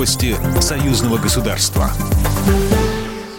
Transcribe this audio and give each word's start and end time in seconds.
Новости 0.00 0.34
союзного 0.62 1.18
государства. 1.18 1.90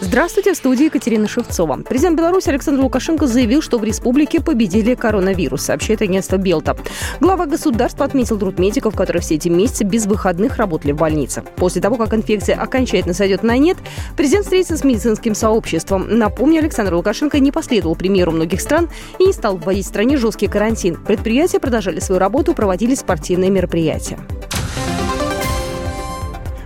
Здравствуйте, 0.00 0.54
в 0.54 0.56
студии 0.56 0.86
Екатерина 0.86 1.28
Шевцова. 1.28 1.82
Президент 1.88 2.18
Беларуси 2.18 2.48
Александр 2.48 2.82
Лукашенко 2.82 3.28
заявил, 3.28 3.62
что 3.62 3.78
в 3.78 3.84
республике 3.84 4.40
победили 4.40 4.96
коронавирус, 4.96 5.62
сообщает 5.62 6.02
агентство 6.02 6.36
Белта. 6.36 6.76
Глава 7.20 7.46
государства 7.46 8.04
отметил 8.04 8.40
труд 8.40 8.58
медиков, 8.58 8.96
которые 8.96 9.22
все 9.22 9.36
эти 9.36 9.48
месяцы 9.48 9.84
без 9.84 10.06
выходных 10.06 10.56
работали 10.56 10.90
в 10.90 10.96
больнице. 10.96 11.44
После 11.54 11.80
того, 11.80 11.94
как 11.94 12.12
инфекция 12.12 12.56
окончательно 12.56 13.14
сойдет 13.14 13.44
на 13.44 13.56
нет, 13.56 13.76
президент 14.16 14.42
встретится 14.42 14.76
с 14.76 14.82
медицинским 14.82 15.36
сообществом. 15.36 16.06
Напомню, 16.18 16.58
Александр 16.58 16.92
Лукашенко 16.94 17.38
не 17.38 17.52
последовал 17.52 17.94
примеру 17.94 18.32
многих 18.32 18.60
стран 18.60 18.88
и 19.20 19.26
не 19.26 19.32
стал 19.32 19.58
вводить 19.58 19.86
в 19.86 19.90
стране 19.90 20.16
жесткий 20.16 20.48
карантин. 20.48 20.96
Предприятия 20.96 21.60
продолжали 21.60 22.00
свою 22.00 22.18
работу, 22.18 22.52
проводили 22.52 22.96
спортивные 22.96 23.50
мероприятия. 23.50 24.18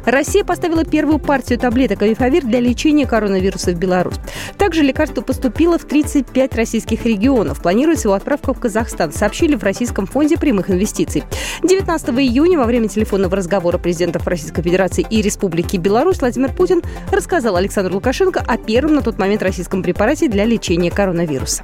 Россия 0.05 0.45
поставила 0.45 0.85
первую 0.85 1.19
партию 1.19 1.59
таблеток 1.59 2.03
Авифавир 2.03 2.45
для 2.45 2.61
лечения 2.61 3.07
коронавируса 3.07 3.73
в 3.73 3.75
Беларусь. 3.77 4.17
Также 4.59 4.83
лекарство 4.83 5.23
поступило 5.23 5.79
в 5.79 5.85
35 5.85 6.57
российских 6.57 7.05
регионов. 7.07 7.63
Планируется 7.63 8.09
его 8.09 8.15
отправка 8.15 8.55
в 8.55 8.61
Казахстан, 8.61 9.13
сообщили 9.13 9.55
в 9.55 9.63
Российском 9.63 10.07
фонде 10.07 10.37
прямых 10.37 10.71
инвестиций. 10.71 11.25
19 11.63 12.09
июня 12.19 12.59
во 12.59 12.65
время 12.65 12.89
телефонного 12.89 13.37
разговора 13.37 13.79
президентов 13.79 14.27
Российской 14.27 14.63
Федерации 14.63 15.07
и 15.09 15.23
Республики 15.23 15.77
Беларусь 15.77 16.21
Владимир 16.21 16.53
Путин 16.53 16.83
рассказал 17.11 17.57
Александру 17.57 17.95
Лукашенко 17.95 18.41
о 18.47 18.57
первом 18.57 18.95
на 18.95 19.03
тот 19.03 19.19
момент 19.19 19.43
российском 19.43 19.83
препарате 19.83 20.29
для 20.29 20.45
лечения 20.45 20.91
коронавируса. 20.91 21.63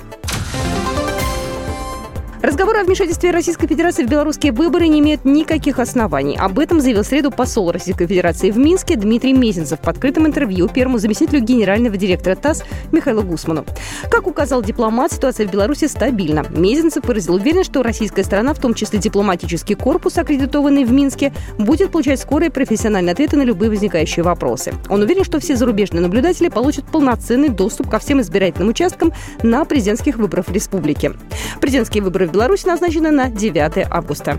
Разговоры 2.41 2.78
о 2.78 2.84
вмешательстве 2.84 3.33
Российской 3.33 3.66
Федерации 3.66 4.05
в 4.05 4.09
белорусские 4.09 4.52
выборы 4.52 4.87
не 4.87 5.01
имеют 5.01 5.24
никаких 5.24 5.80
оснований. 5.80 6.37
Об 6.38 6.60
этом 6.60 6.80
заявил 6.80 7.02
в 7.02 7.06
среду 7.06 7.33
посол 7.33 7.73
Российской 7.73 8.06
Федерации 8.06 8.52
в 8.52 8.59
Минске 8.59 8.95
Дмитрий 8.95 9.32
Мезенцев 9.32 9.80
в 9.82 9.88
открытом 9.88 10.24
интервью 10.24 10.68
первому 10.68 10.99
заместителю 10.99 11.40
генерального 11.40 11.96
директора 11.96 12.37
ТАСС 12.37 12.62
Михаилу 12.93 13.23
Гусману. 13.23 13.65
Как 14.09 14.29
указал 14.29 14.62
дипломат, 14.62 15.12
ситуация 15.12 15.49
в 15.49 15.51
Беларуси 15.51 15.87
стабильна. 15.87 16.45
Мезенцев 16.51 17.04
выразил 17.07 17.35
уверенность, 17.35 17.71
что 17.71 17.82
российская 17.82 18.23
сторона, 18.23 18.55
в 18.55 18.60
том 18.60 18.73
числе 18.73 19.01
дипломатический 19.01 19.74
корпус, 19.74 20.16
аккредитованный 20.16 20.84
в 20.84 20.93
Минске, 20.93 21.32
будет 21.59 21.90
получать 21.90 22.21
скорые 22.21 22.52
профессиональные 22.52 23.15
ответы 23.15 23.37
на 23.37 23.43
любые 23.43 23.68
возникающие 23.68 24.23
вопросы. 24.23 24.74
Он 24.88 25.02
уверен, 25.02 25.24
что 25.24 25.40
все 25.40 25.57
зарубежные 25.57 26.02
наблюдатели 26.02 26.49
получат 26.49 26.84
полноценный 26.84 27.49
доступ 27.49 27.90
ко 27.90 27.99
всем 27.99 28.21
избирательным 28.21 28.68
участкам 28.68 29.12
на 29.43 29.65
президентских 29.65 30.18
выборах 30.18 30.46
в 30.46 30.52
республике. 30.52 31.15
Президентские 31.60 32.05
выборы 32.05 32.27
в 32.29 32.32
Беларуси 32.32 32.66
назначены 32.66 33.10
на 33.10 33.30
9 33.30 33.87
августа. 33.90 34.38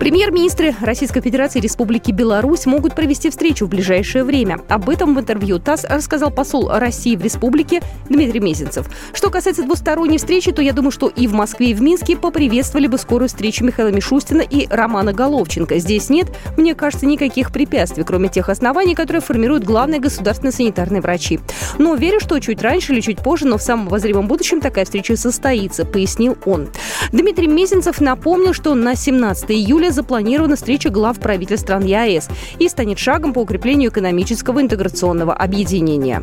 Премьер-министры 0.00 0.74
Российской 0.80 1.20
Федерации 1.20 1.58
и 1.58 1.62
Республики 1.62 2.10
Беларусь 2.10 2.64
могут 2.64 2.94
провести 2.94 3.28
встречу 3.28 3.66
в 3.66 3.68
ближайшее 3.68 4.24
время. 4.24 4.58
Об 4.70 4.88
этом 4.88 5.14
в 5.14 5.20
интервью 5.20 5.58
ТАСС 5.58 5.84
рассказал 5.84 6.30
посол 6.30 6.70
России 6.70 7.16
в 7.16 7.22
республике 7.22 7.82
Дмитрий 8.08 8.40
Мезенцев. 8.40 8.88
Что 9.12 9.28
касается 9.28 9.62
двусторонней 9.62 10.16
встречи, 10.16 10.52
то 10.52 10.62
я 10.62 10.72
думаю, 10.72 10.90
что 10.90 11.08
и 11.08 11.26
в 11.26 11.34
Москве, 11.34 11.72
и 11.72 11.74
в 11.74 11.82
Минске 11.82 12.16
поприветствовали 12.16 12.86
бы 12.86 12.96
скорую 12.96 13.28
встречу 13.28 13.62
Михаила 13.62 13.90
Мишустина 13.90 14.40
и 14.40 14.66
Романа 14.70 15.12
Головченко. 15.12 15.78
Здесь 15.78 16.08
нет, 16.08 16.28
мне 16.56 16.74
кажется, 16.74 17.04
никаких 17.04 17.52
препятствий, 17.52 18.02
кроме 18.02 18.30
тех 18.30 18.48
оснований, 18.48 18.94
которые 18.94 19.20
формируют 19.20 19.64
главные 19.64 20.00
государственные 20.00 20.52
санитарные 20.52 21.02
врачи. 21.02 21.40
Но 21.76 21.94
верю, 21.94 22.20
что 22.20 22.38
чуть 22.38 22.62
раньше 22.62 22.94
или 22.94 23.02
чуть 23.02 23.18
позже, 23.18 23.46
но 23.46 23.58
в 23.58 23.62
самом 23.62 23.88
обозримом 23.88 24.28
будущем 24.28 24.62
такая 24.62 24.86
встреча 24.86 25.14
состоится, 25.18 25.84
пояснил 25.84 26.38
он. 26.46 26.70
Дмитрий 27.12 27.48
Мезенцев 27.48 28.00
напомнил, 28.00 28.54
что 28.54 28.74
на 28.74 28.94
17 28.94 29.50
июля 29.50 29.89
запланирована 29.92 30.56
встреча 30.56 30.90
глав 30.90 31.18
правительств 31.18 31.66
стран 31.66 31.84
ЕАЭС 31.84 32.28
и 32.58 32.68
станет 32.68 32.98
шагом 32.98 33.32
по 33.32 33.40
укреплению 33.40 33.90
экономического 33.90 34.60
интеграционного 34.60 35.34
объединения. 35.34 36.22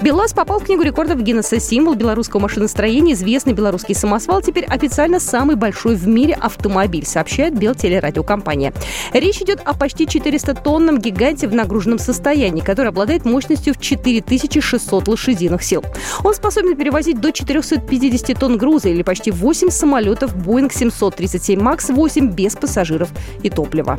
БелАЗ 0.00 0.32
попал 0.32 0.60
в 0.60 0.64
Книгу 0.64 0.82
рекордов 0.82 1.20
Гиннесса. 1.22 1.58
Символ 1.58 1.94
белорусского 1.94 2.40
машиностроения, 2.40 3.14
известный 3.14 3.52
белорусский 3.52 3.96
самосвал, 3.96 4.40
теперь 4.40 4.64
официально 4.64 5.18
самый 5.18 5.56
большой 5.56 5.96
в 5.96 6.06
мире 6.06 6.34
автомобиль, 6.34 7.04
сообщает 7.04 7.58
Белтелерадиокомпания. 7.58 8.72
Речь 9.12 9.42
идет 9.42 9.60
о 9.64 9.74
почти 9.74 10.04
400-тонном 10.04 11.00
гиганте 11.00 11.48
в 11.48 11.54
нагруженном 11.54 11.98
состоянии, 11.98 12.60
который 12.60 12.88
обладает 12.88 13.24
мощностью 13.24 13.74
в 13.74 13.80
4600 13.80 15.08
лошадиных 15.08 15.64
сил. 15.64 15.84
Он 16.22 16.32
способен 16.32 16.76
перевозить 16.76 17.20
до 17.20 17.32
450 17.32 18.38
тонн 18.38 18.56
груза 18.56 18.90
или 18.90 19.02
почти 19.02 19.32
8 19.32 19.70
самолетов 19.70 20.32
Boeing 20.36 20.72
737 20.72 21.58
MAX 21.58 21.92
8 21.92 22.30
без 22.30 22.54
пассажиров 22.54 23.08
и 23.42 23.50
топлива. 23.50 23.98